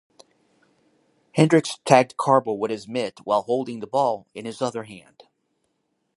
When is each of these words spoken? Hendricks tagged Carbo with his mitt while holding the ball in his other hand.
Hendricks 1.35 1.77
tagged 1.85 2.17
Carbo 2.17 2.53
with 2.53 2.71
his 2.71 2.87
mitt 2.87 3.19
while 3.23 3.43
holding 3.43 3.81
the 3.81 3.85
ball 3.85 4.25
in 4.33 4.45
his 4.45 4.59
other 4.59 4.85
hand. 4.85 5.25